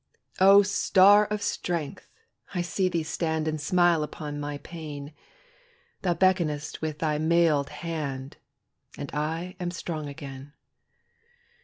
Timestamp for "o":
0.39-0.63